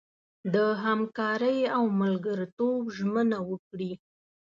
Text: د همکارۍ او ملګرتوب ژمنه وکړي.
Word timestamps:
د 0.53 0.55
همکارۍ 0.83 1.59
او 1.75 1.83
ملګرتوب 2.01 2.81
ژمنه 2.97 3.39
وکړي. 3.49 3.91